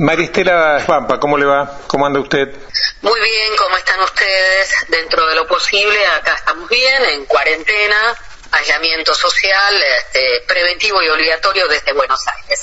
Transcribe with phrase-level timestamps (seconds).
[0.00, 1.80] Maristela Pampa, ¿cómo le va?
[1.86, 2.48] ¿Cómo anda usted?
[3.02, 4.74] Muy bien, ¿cómo están ustedes?
[4.88, 7.96] Dentro de lo posible, acá estamos bien, en cuarentena,
[8.50, 12.62] aislamiento social, este, preventivo y obligatorio desde Buenos Aires.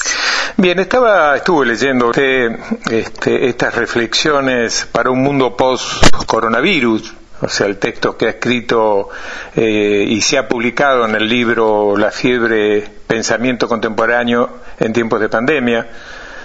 [0.58, 2.58] Bien, estaba, estuve leyendo usted
[2.90, 9.10] este, estas reflexiones para un mundo post-coronavirus, o sea, el texto que ha escrito
[9.56, 15.30] eh, y se ha publicado en el libro La fiebre, pensamiento contemporáneo en tiempos de
[15.30, 15.88] pandemia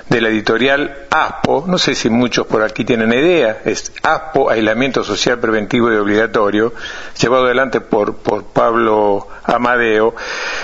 [0.08, 5.04] de la editorial ASPO, no sé si muchos por aquí tienen idea, es ASPO, Aislamiento
[5.04, 6.74] Social Preventivo y Obligatorio,
[7.20, 10.14] llevado adelante por, por Pablo Amadeo.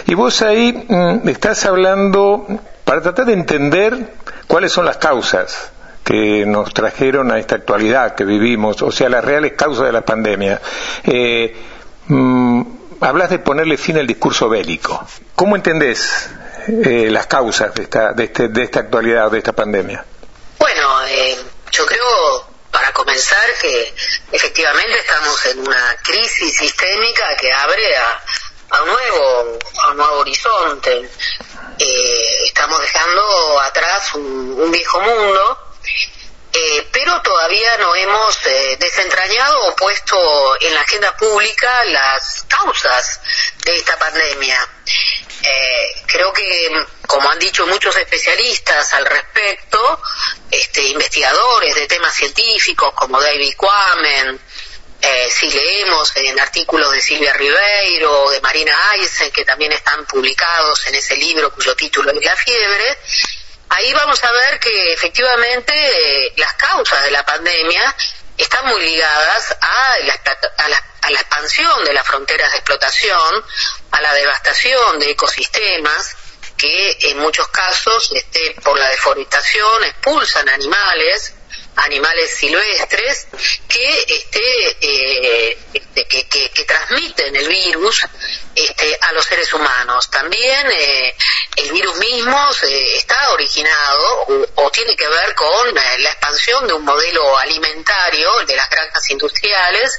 [0.07, 2.47] Y vos ahí mm, estás hablando
[2.85, 4.15] para tratar de entender
[4.47, 5.73] cuáles son las causas
[6.05, 10.01] que nos trajeron a esta actualidad que vivimos, o sea, las reales causas de la
[10.01, 10.61] pandemia.
[11.05, 11.55] Eh,
[12.07, 12.63] mm,
[13.01, 15.05] hablas de ponerle fin al discurso bélico.
[15.35, 16.31] ¿Cómo entendés
[16.69, 20.05] eh, las causas de esta, de, este, de esta actualidad, de esta pandemia?
[20.59, 21.39] Bueno, eh,
[21.71, 23.95] yo creo, para comenzar, que
[24.33, 28.23] efectivamente estamos en una crisis sistémica que abre a,
[28.71, 31.11] a un nuevo, a un nuevo horizonte.
[31.79, 35.69] Eh, estamos dejando atrás un, un viejo mundo
[36.61, 43.21] eh, pero todavía no hemos eh, desentrañado o puesto en la agenda pública las causas
[43.65, 44.59] de esta pandemia.
[45.43, 46.71] Eh, creo que,
[47.07, 50.01] como han dicho muchos especialistas al respecto,
[50.51, 54.41] este, investigadores de temas científicos como David Quammen,
[55.31, 60.97] si leemos en artículos de Silvia Ribeiro, de Marina Eisen, que también están publicados en
[60.97, 62.99] ese libro cuyo título es La fiebre,
[63.69, 67.95] ahí vamos a ver que efectivamente eh, las causas de la pandemia
[68.37, 70.69] están muy ligadas a la, a,
[71.11, 73.45] la, expansión de las fronteras de explotación,
[73.91, 76.17] a la devastación de ecosistemas,
[76.57, 81.35] que en muchos casos, este, por la deforestación, expulsan animales,
[81.77, 83.29] animales silvestres
[83.69, 88.05] que este, eh, este que, que, transmiten el virus
[88.55, 90.11] este, a los seres humanos.
[90.11, 91.15] También eh,
[91.57, 94.27] el virus mismo está originado
[94.57, 99.09] o, tiene que ver con eh, la expansión de un modelo alimentario, de las granjas
[99.11, 99.93] industriales,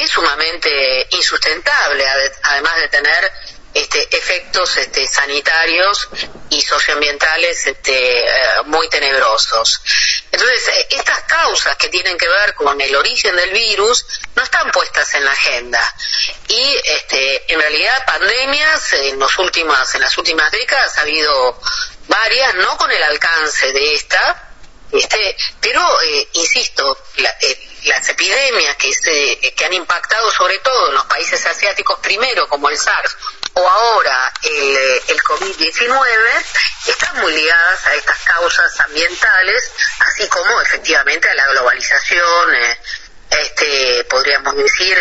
[0.00, 2.04] es sumamente insustentable,
[2.42, 3.32] además de tener
[3.74, 6.08] este, efectos este, sanitarios
[6.50, 9.82] y socioambientales este, eh, muy tenebrosos.
[10.32, 14.04] Entonces, eh, estas causas que tienen que ver con el origen del virus
[14.34, 15.94] no están puestas en la agenda.
[16.48, 21.60] Y este, en realidad pandemias en, los últimas, en las últimas décadas ha habido
[22.08, 24.48] varias, no con el alcance de esta,
[24.90, 26.98] este, pero, eh, insisto,
[27.88, 32.68] las epidemias que, se, que han impactado sobre todo en los países asiáticos primero, como
[32.68, 33.16] el SARS,
[33.54, 34.76] o ahora el,
[35.08, 36.44] el COVID-19
[36.86, 42.78] están muy ligadas a estas causas ambientales, así como efectivamente a la globalización, eh,
[43.30, 44.96] este, podríamos decir,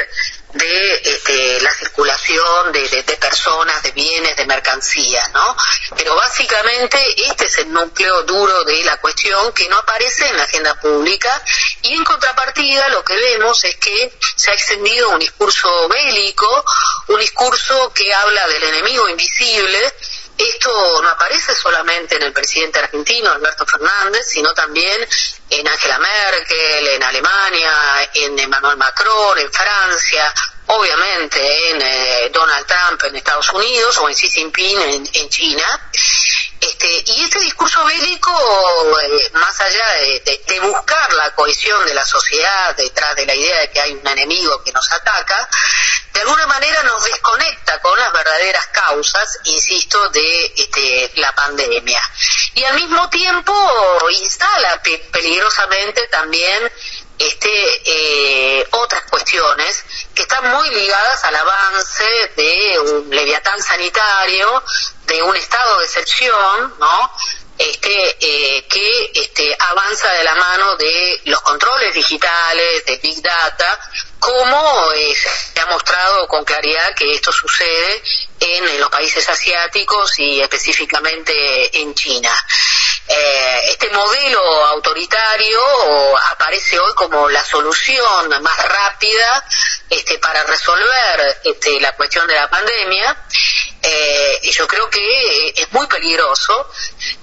[0.58, 2.88] de este, la circulación de,
[3.20, 5.56] personas, de bienes, de mercancías, ¿no?
[5.96, 6.98] Pero básicamente
[7.30, 11.42] este es el núcleo duro de la cuestión que no aparece en la agenda pública
[11.82, 16.66] y en contrapartida lo que vemos es que se ha extendido un discurso bélico,
[17.08, 19.94] un discurso que habla del enemigo invisible,
[20.38, 25.08] esto no aparece solamente en el presidente argentino, Alberto Fernández, sino también
[25.50, 30.34] en Angela Merkel, en Alemania, en Emmanuel Macron, en Francia,
[30.68, 34.82] obviamente en eh, Donald Trump en Estados Unidos o en Xi Jinping
[35.14, 35.92] en, China.
[36.60, 38.32] Este, y este discurso bélico,
[39.02, 43.70] eh, más allá de, buscar la cohesión de la sociedad detrás de la idea de
[43.70, 45.48] que hay un enemigo que nos ataca,
[46.14, 52.02] de alguna manera nos desconecta con las verdaderas causas, insisto, de este, la pandemia.
[52.56, 53.54] Y al mismo tiempo
[54.10, 54.82] instala
[55.12, 56.72] peligrosamente también
[57.20, 57.50] este,
[58.60, 64.64] eh, otras cuestiones que están muy ligadas al avance de un leviatán sanitario,
[65.08, 67.12] de un estado de excepción, ¿no?
[67.58, 73.80] Este, eh, que este, avanza de la mano de los controles digitales, de Big Data,
[74.20, 78.04] como eh, se ha mostrado con claridad que esto sucede
[78.40, 82.32] en, los países asiáticos y específicamente en China.
[83.10, 85.60] Eh, este modelo autoritario
[86.32, 89.46] aparece hoy como la solución más rápida
[89.90, 93.16] este, para resolver este, la cuestión de la pandemia
[93.82, 96.70] eh, yo creo que es muy peligroso.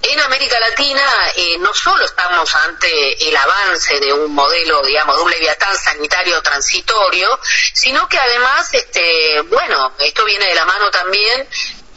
[0.02, 1.02] En América Latina
[1.36, 6.40] eh, no solo estamos ante el avance de un modelo, digamos, de un leviatán sanitario
[6.42, 7.38] transitorio,
[7.74, 11.48] sino que además, este, bueno, esto viene de la mano también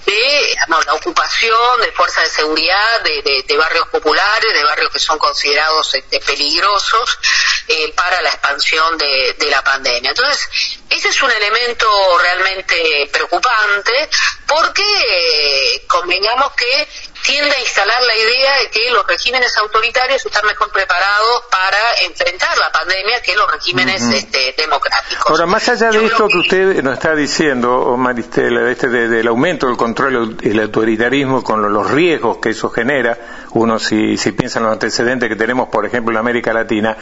[0.08, 5.94] de la ocupación de fuerzas de seguridad de, barrios populares, de barrios que son considerados
[5.96, 7.20] este, peligrosos
[7.68, 10.12] eh, para la expansión de, la pandemia.
[10.12, 10.50] Entonces,
[10.90, 11.90] ese es un elemento
[12.20, 14.10] realmente preocupante
[14.46, 16.88] porque eh, convengamos que
[17.28, 22.58] tiende a instalar la idea de que los regímenes autoritarios están mejor preparados para enfrentar
[22.58, 25.30] la pandemia que los regímenes este, democráticos.
[25.30, 26.38] Ahora, más allá de esto que...
[26.38, 31.92] usted nos está diciendo, Maristela, este del aumento del control y el autoritarismo con los
[31.92, 33.18] riesgos que eso genera,
[33.52, 36.96] uno si, si piensa en los antecedentes que tenemos, por ejemplo, en América Latina,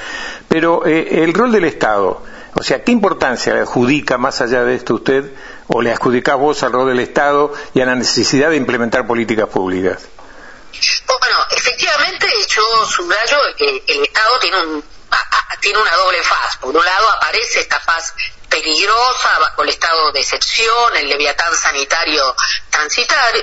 [0.48, 2.24] pero eh, el rol del Estado,
[2.56, 5.25] o sea, ¿qué importancia le adjudica más allá de esto usted
[5.68, 9.50] o le adjudicás vos al rol del Estado y a la necesidad de implementar políticas
[9.50, 10.15] públicas?
[11.19, 14.95] Bueno, efectivamente yo subrayo que el Estado tiene un
[15.62, 16.57] tiene una doble faz.
[16.57, 18.13] Por un lado aparece esta faz
[18.50, 22.36] peligrosa bajo el estado de excepción, el leviatán sanitario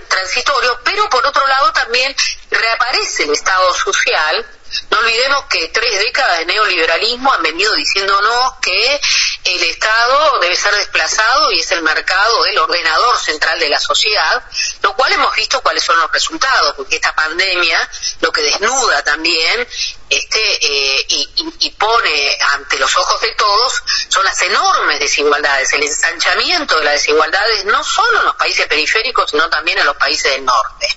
[0.08, 2.14] transitorio, pero por otro lado también
[2.50, 4.46] reaparece el estado social
[4.90, 9.00] no olvidemos que tres décadas de neoliberalismo han venido diciéndonos que
[9.44, 14.42] el Estado debe ser desplazado y es el mercado el ordenador central de la sociedad,
[14.82, 17.90] lo cual hemos visto cuáles son los resultados, porque esta pandemia
[18.20, 19.66] lo que desnuda también
[20.08, 26.78] este, eh, y, pone ante los ojos de todos son las enormes desigualdades, el ensanchamiento
[26.78, 30.44] de las desigualdades no solo en los países periféricos, sino también en los países del
[30.44, 30.88] norte.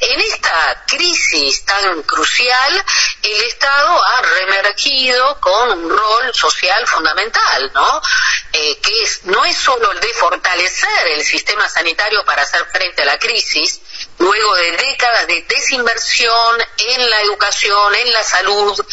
[0.00, 2.84] En esta crisis tan crucial,
[3.22, 8.02] el Estado ha remergido con un rol social fundamental, ¿no?
[8.52, 13.02] Eh, que es, no es solo el de fortalecer el sistema sanitario para hacer frente
[13.02, 13.80] a la crisis,
[14.18, 18.84] luego de décadas de desinversión en la educación, en la salud,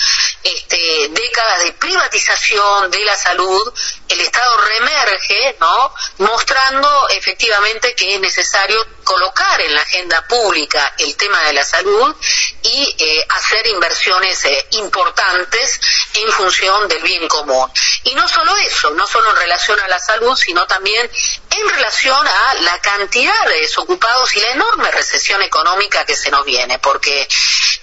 [0.43, 3.73] este, décadas de privatización de la salud,
[4.09, 5.93] el Estado reemerge, ¿no?
[6.17, 12.15] Mostrando efectivamente que es necesario colocar en la agenda pública el tema de la salud
[12.63, 15.79] y eh, hacer inversiones eh, importantes
[16.13, 17.71] en función del bien común.
[18.03, 21.09] Y no solo eso, no solo en relación a la salud, sino también
[21.49, 26.45] en relación a la cantidad de desocupados y la enorme recesión económica que se nos
[26.45, 27.27] viene, porque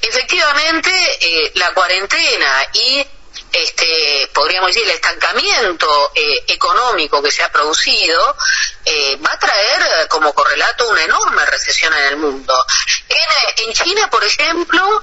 [0.02, 0.90] efectivamente
[1.20, 3.06] eh, la cuarentena y
[3.52, 8.36] este, podríamos decir, el estancamiento eh, económico que se ha producido
[8.84, 12.54] eh, va a traer como correlato una enorme recesión en el mundo.
[13.72, 15.02] China, por ejemplo,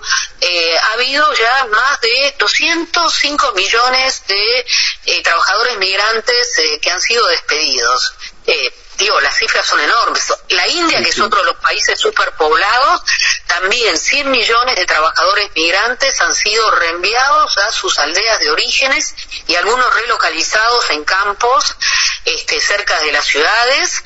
[0.81, 8.16] ha habido ya más de 205 millones de trabajadores migrantes que han sido despedidos
[9.02, 10.34] digo, las cifras son enormes.
[10.50, 13.02] La India, que es otro de los países superpoblados,
[13.48, 19.16] también 100 millones de trabajadores migrantes han sido reenviados a sus aldeas de orígenes
[19.48, 21.75] y algunos relocalizados en campos
[22.25, 24.04] este, cerca de las ciudades.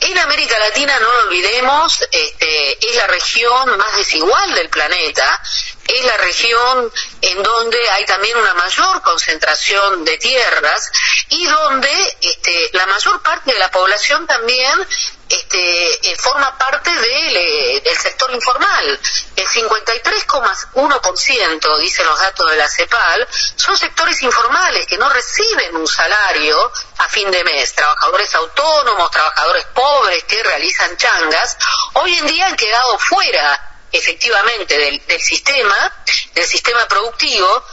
[0.00, 5.40] En América Latina, no lo olvidemos, este, es la región más desigual del planeta
[5.86, 10.90] es la región en donde hay también una mayor concentración de tierras
[11.30, 14.86] y donde este, la mayor parte de la población también
[15.28, 18.98] este, eh, forma parte eh, del sector informal.
[19.36, 25.86] El 53,1%, dicen los datos de la CEPAL, son sectores informales que no reciben un
[25.86, 27.72] salario a fin de mes.
[27.74, 31.56] Trabajadores autónomos, trabajadores pobres que realizan changas,
[31.94, 36.04] hoy en día han quedado fuera efectivamente del, del sistema,
[36.34, 37.64] del sistema productivo,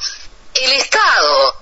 [0.53, 1.55] el Estado,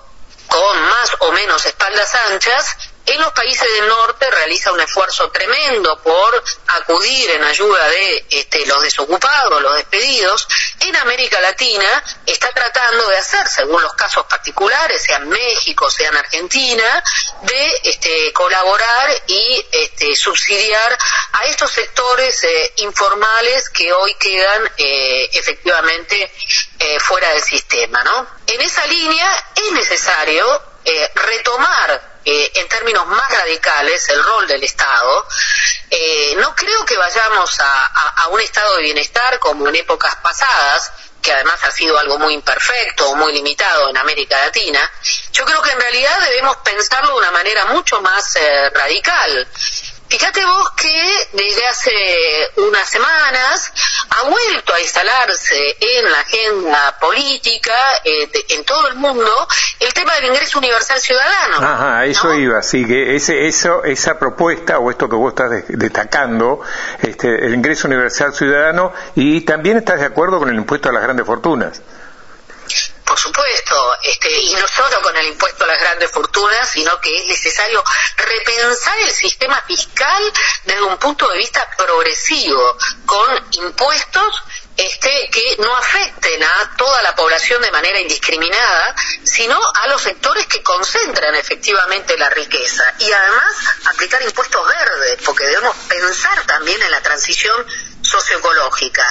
[0.47, 6.01] con más o menos espaldas anchas, en los países del norte realiza un esfuerzo tremendo
[6.01, 10.47] por acudir en ayuda de este, los desocupados, los despedidos.
[10.79, 17.03] En América Latina está tratando de hacer, según los casos particulares, sean México, sean Argentina,
[17.41, 20.97] de este, colaborar y este, subsidiar
[21.33, 26.31] a estos sectores eh, informales que hoy quedan eh, efectivamente
[26.79, 28.03] eh, fuera del sistema.
[28.03, 28.27] ¿no?
[28.47, 30.75] En esa línea es necesario
[31.15, 35.27] retomar eh, en términos más radicales el rol del Estado.
[35.91, 40.91] Eh, no creo que vayamos a, un estado de bienestar como en épocas pasadas,
[41.21, 44.91] que además ha sido algo muy imperfecto o muy limitado en América Latina.
[45.31, 49.47] Yo creo que en realidad debemos pensarlo de una manera mucho más eh, radical.
[50.07, 51.91] Fíjate vos que desde hace
[52.57, 53.73] unas semanas
[54.09, 59.31] ha vuelto a instalarse en la agenda política eh, en todo el mundo
[59.79, 61.57] el tema del ingreso universal ciudadano.
[61.57, 66.61] Ajá, eso iba, sí, que ese, eso, esa propuesta o esto que vos estás destacando,
[67.01, 71.01] este, el ingreso universal ciudadano, y también estás de acuerdo con el impuesto a las
[71.01, 71.81] grandes fortunas.
[74.03, 77.83] Este, y no solo con el impuesto a las grandes fortunas, sino que es necesario
[78.17, 80.23] repensar el sistema fiscal
[80.63, 84.43] desde un punto de vista progresivo, con impuestos
[84.77, 90.47] este, que no afecten a toda la población de manera indiscriminada, sino a los sectores
[90.47, 92.83] que concentran efectivamente la riqueza.
[92.99, 93.53] Y además
[93.85, 97.65] aplicar impuestos verdes, porque debemos pensar también en la transición
[98.05, 99.05] socioecológica.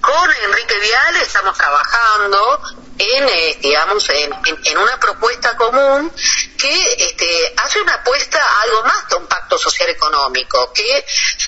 [0.00, 2.60] Con Enrique Vial estamos trabajando
[2.98, 4.32] en, eh, digamos, en,
[4.64, 6.12] en, una propuesta común
[6.58, 11.04] que este, hace una apuesta a algo más que un pacto social económico, que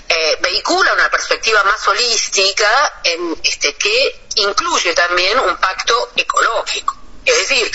[0.08, 6.96] eh, vehicula una perspectiva más holística en, este, que incluye también un pacto ecológico.
[7.24, 7.70] Es decir,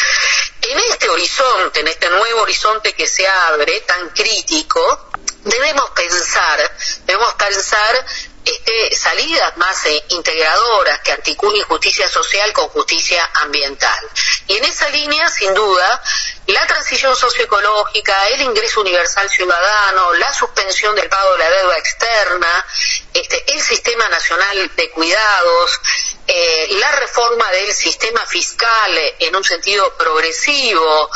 [0.61, 5.09] en este horizonte, en este nuevo horizonte que se abre, tan crítico,
[5.43, 8.05] debemos pensar, debemos pensar
[8.45, 14.09] este, salidas más eh, integradoras que articulen justicia social con justicia ambiental.
[14.47, 16.01] Y en esa línea, sin duda,
[16.47, 22.65] la transición socioecológica, el ingreso universal ciudadano, la suspensión del pago de la deuda externa,
[23.13, 25.79] este, el sistema nacional de cuidados,
[26.27, 31.09] eh, la reforma del sistema fiscal en un sentido progresivo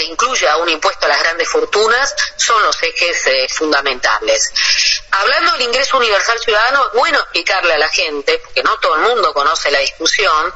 [0.00, 4.52] que incluya un impuesto a las grandes fortunas son los ejes eh, fundamentales.
[5.12, 9.02] Hablando del ingreso universal ciudadano, es bueno explicarle a la gente, porque no todo el
[9.02, 10.54] mundo conoce la discusión,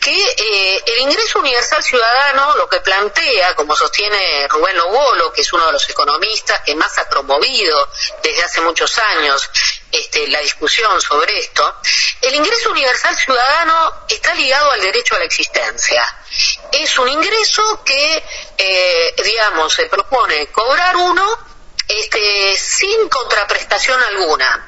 [0.00, 5.52] que eh, el ingreso universal ciudadano lo que plantea, como sostiene Rubén Lobolo, que es
[5.52, 7.88] uno de los economistas que más ha promovido
[8.22, 9.50] desde hace muchos años
[9.92, 11.76] este, la discusión sobre esto,
[12.22, 16.02] el ingreso universal ciudadano está ligado al derecho a la existencia.
[16.72, 18.24] Es un ingreso que,
[18.56, 21.49] eh, digamos, se propone cobrar uno
[21.90, 24.66] este, sin contraprestación alguna.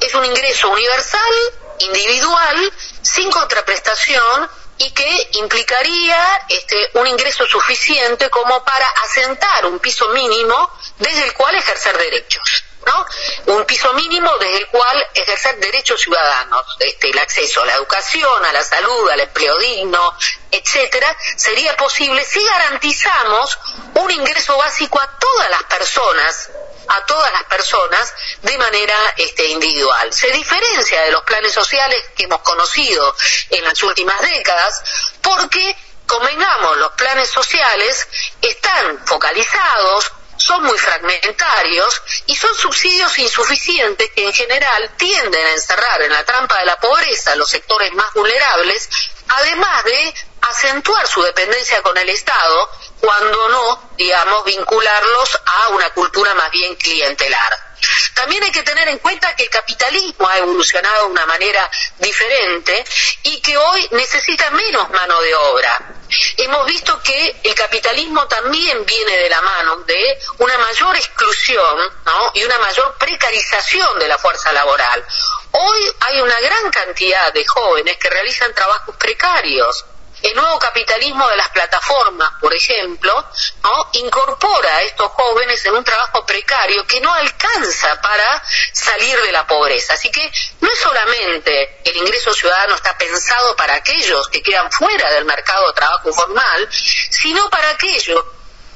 [0.00, 1.34] Es un ingreso universal,
[1.78, 10.08] individual, sin contraprestación y que implicaría este, un ingreso suficiente como para asentar un piso
[10.08, 12.64] mínimo desde el cual ejercer derechos.
[12.84, 13.54] ¿no?
[13.54, 18.44] Un piso mínimo desde el cual ejercer derechos ciudadanos, este, el acceso a la educación,
[18.44, 20.16] a la salud, al empleo digno,
[20.52, 23.58] etcétera, sería posible si garantizamos
[23.94, 26.50] un ingreso básico a todas las personas
[26.88, 28.12] a todas las personas
[28.42, 30.12] de manera este, individual.
[30.12, 33.14] Se diferencia de los planes sociales que hemos conocido
[33.50, 34.82] en las últimas décadas
[35.22, 35.76] porque,
[36.06, 38.06] convengamos, los planes sociales
[38.40, 46.02] están focalizados son muy fragmentarios y son subsidios insuficientes que en general tienden a encerrar
[46.02, 48.88] en la trampa de la pobreza los sectores más vulnerables,
[49.28, 50.14] además de
[50.48, 56.74] acentuar su dependencia con el Estado, cuando no, digamos, vincularlos a una cultura más bien
[56.76, 57.66] clientelar.
[58.14, 62.84] También hay que tener en cuenta que el capitalismo ha evolucionado de una manera diferente
[63.24, 65.96] y que hoy necesita menos mano de obra.
[66.38, 71.92] Hemos visto que el capitalismo también viene de la mano de una mayor exclusión
[72.34, 75.04] y una mayor precarización de la fuerza laboral.
[75.52, 79.84] Hoy hay una gran cantidad de jóvenes que realizan trabajos precarios
[80.22, 83.24] el nuevo capitalismo de las plataformas, por ejemplo,
[83.62, 83.90] ¿no?
[83.92, 88.42] incorpora a estos jóvenes en un trabajo precario que no alcanza para
[88.72, 89.94] salir de la pobreza.
[89.94, 90.30] Así que
[90.60, 95.66] no es solamente el ingreso ciudadano está pensado para aquellos que quedan fuera del mercado
[95.68, 98.24] de trabajo formal, sino para aquellos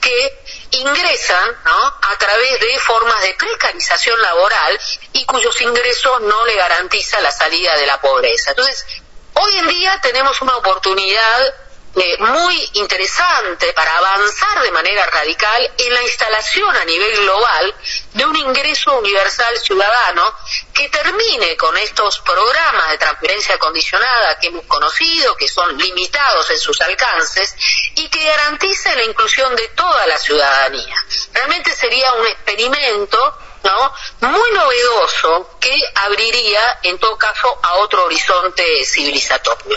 [0.01, 4.81] que ingresan a través de formas de precarización laboral
[5.13, 8.51] y cuyos ingresos no le garantiza la salida de la pobreza.
[8.51, 8.87] Entonces,
[9.43, 11.55] Hoy en día tenemos una oportunidad
[11.97, 17.75] eh, muy interesante para avanzar de manera radical en la instalación a nivel global
[18.13, 20.35] de un ingreso universal ciudadano
[20.75, 26.59] que termine con estos programas de transferencia condicionada que hemos conocido, que son limitados en
[26.59, 27.57] sus alcances
[27.95, 30.97] y que garantice la inclusión de toda la ciudadanía.
[31.33, 34.31] Realmente sería un experimento ¿no?
[34.31, 39.77] muy novedoso que abriría en todo caso a otro horizonte civilizatorio.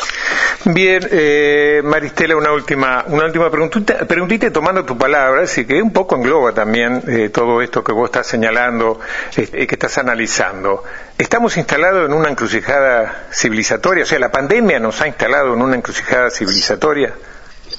[0.66, 5.92] Bien, eh, Maristela, una última, una última preguntita, preguntita tomando tu palabra, así que un
[5.92, 9.00] poco engloba también eh, todo esto que vos estás señalando
[9.36, 10.84] y eh, que estás analizando.
[11.18, 14.04] ¿Estamos instalados en una encrucijada civilizatoria?
[14.04, 17.14] O sea, ¿la pandemia nos ha instalado en una encrucijada civilizatoria?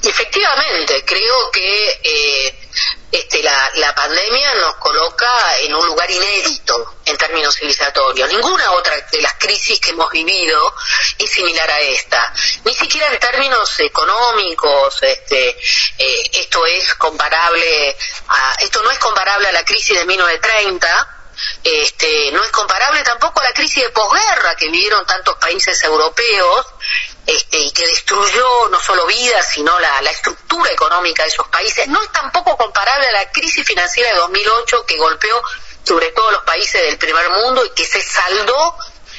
[0.03, 2.53] Efectivamente, creo que eh,
[3.11, 3.41] este,
[3.85, 8.29] la, pandemia nos coloca en un lugar inédito en términos civilizatorios.
[8.29, 10.73] Ninguna otra de las crisis que hemos vivido
[11.17, 12.33] es similar a esta.
[12.63, 15.49] Ni siquiera en términos económicos, este,
[15.97, 17.95] eh, esto es comparable
[18.27, 21.11] a, esto no es comparable a la crisis de 1930
[21.63, 26.65] este, no es comparable tampoco a la crisis de posguerra que vivieron tantos países europeos
[27.25, 31.87] este, y que destruyó no solo vidas, sino la, la estructura económica de esos países,
[31.87, 35.41] no es tampoco comparable a la crisis financiera de 2008 que golpeó
[35.83, 38.75] sobre todo los países del primer mundo y que se saldó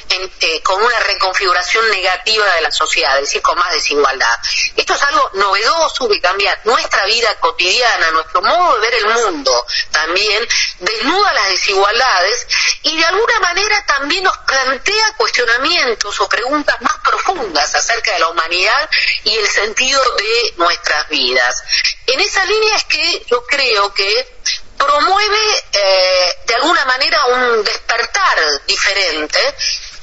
[0.09, 4.37] eh, con una reconfiguración negativa de la sociedad, es decir, con más desigualdad.
[4.75, 9.65] Esto es algo novedoso que cambia nuestra vida cotidiana, nuestro modo de ver el mundo
[9.91, 10.47] también,
[10.79, 12.47] desnuda las desigualdades
[12.83, 18.29] y de alguna manera también nos plantea cuestionamientos o preguntas más profundas acerca de la
[18.29, 18.89] humanidad
[19.23, 21.63] y el sentido de nuestras vidas.
[22.05, 24.37] En esa línea es que yo creo que
[24.77, 29.39] promueve eh, de alguna manera un despertar diferente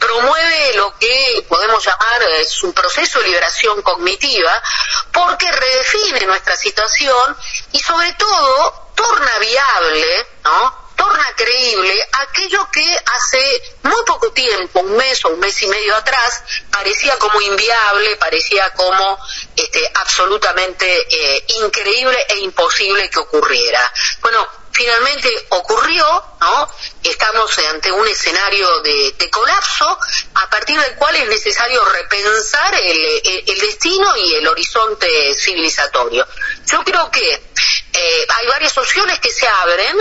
[0.04, 4.62] promueve lo que podemos llamar es un proceso de liberación cognitiva
[5.10, 7.36] porque redefine nuestra situación
[7.72, 10.83] y sobre todo torna viable, ¿no?
[10.96, 15.96] Torna creíble aquello que hace muy poco tiempo, un mes o un mes y medio
[15.96, 19.18] atrás, parecía como inviable, parecía como
[19.56, 23.92] este, absolutamente eh, increíble e imposible que ocurriera.
[24.20, 26.04] Bueno, finalmente ocurrió,
[26.40, 26.70] ¿no?
[27.02, 29.98] Estamos ante un escenario de, colapso
[30.34, 36.26] a partir del cual es necesario repensar el, destino y el horizonte civilizatorio.
[36.66, 39.96] Yo creo que eh, hay varias opciones que se abren.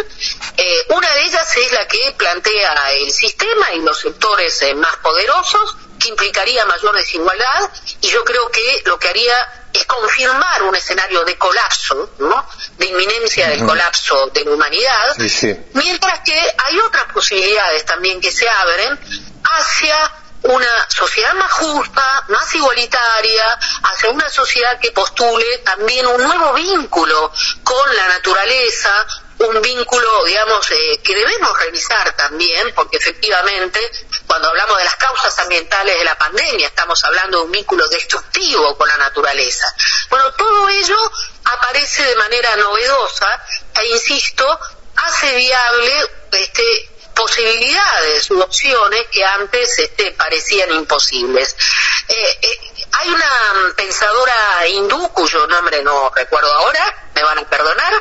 [0.65, 4.95] Eh, una de ellas es la que plantea el sistema y los sectores eh, más
[4.97, 10.73] poderosos, que implicaría mayor desigualdad, y yo creo que lo que haría es confirmar un
[10.73, 12.47] escenario de colapso, ¿no?
[12.77, 15.15] de inminencia del colapso de la humanidad,
[15.73, 18.97] mientras que hay otras posibilidades también que se abren
[19.43, 26.53] hacia una sociedad más justa, más igualitaria, hacia una sociedad que postule también un nuevo
[26.53, 27.31] vínculo
[27.63, 28.91] con la naturaleza,
[29.39, 33.79] un vínculo, digamos, eh, que debemos revisar también, porque efectivamente,
[34.27, 38.77] cuando hablamos de las causas ambientales de la pandemia, estamos hablando de un vínculo destructivo
[38.77, 39.65] con la naturaleza.
[40.09, 40.97] Bueno, todo ello
[41.43, 43.43] aparece de manera novedosa
[43.79, 44.59] e, insisto,
[44.95, 51.55] hace viable este, posibilidades u opciones que antes este, parecían imposibles.
[52.07, 52.59] Eh, eh,
[52.91, 57.93] hay una pensadora hindú, cuyo nombre no recuerdo ahora, me van a perdonar,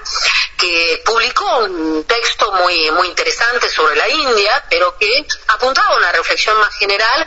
[0.58, 6.12] que publicó un texto muy, muy interesante sobre la India, pero que apuntaba a una
[6.12, 7.26] reflexión más general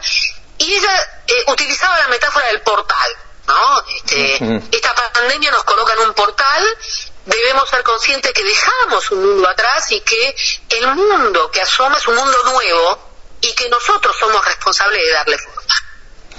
[0.57, 3.17] y ella eh, utilizaba la metáfora del portal.
[3.47, 3.83] ¿no?
[3.95, 6.77] Este, esta pandemia nos coloca en un portal
[7.25, 10.35] debemos ser conscientes que dejamos un mundo atrás y que
[10.69, 15.37] el mundo que asoma es un mundo nuevo y que nosotros somos responsables de darle
[15.37, 15.61] forma.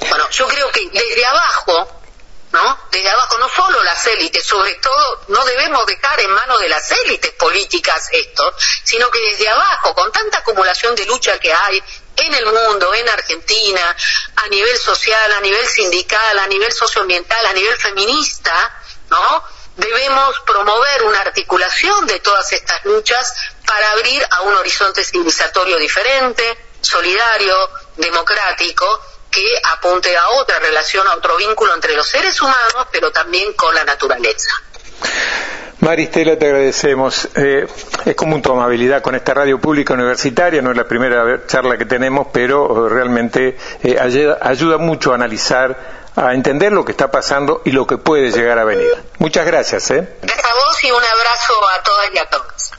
[0.09, 2.03] Bueno, yo creo que desde abajo,
[2.53, 2.79] ¿no?
[2.91, 6.91] Desde abajo, no solo las élites, sobre todo, no debemos dejar en manos de las
[6.91, 11.83] élites políticas esto, sino que desde abajo, con tanta acumulación de lucha que hay
[12.17, 13.97] en el mundo, en Argentina,
[14.37, 19.56] a nivel social, a nivel sindical, a nivel socioambiental, a nivel feminista, ¿no?
[19.77, 23.33] Debemos promover una articulación de todas estas luchas
[23.67, 26.43] para abrir a un horizonte civilizatorio diferente,
[26.81, 27.55] solidario,
[27.97, 33.53] democrático, que apunte a otra relación, a otro vínculo entre los seres humanos, pero también
[33.53, 34.51] con la naturaleza.
[35.81, 37.29] Maristela, te agradecemos.
[37.35, 37.67] Eh,
[38.07, 41.85] es común tu amabilidad con esta radio pública universitaria, no es la primera charla que
[41.85, 47.63] tenemos, pero realmente eh, ayuda, ayuda mucho a analizar a entender lo que está pasando
[47.65, 48.91] y lo que puede llegar a venir.
[49.19, 49.91] Muchas gracias.
[49.91, 50.09] ¿eh?
[50.23, 52.73] Gracias a vos y un abrazo a todas y a todos.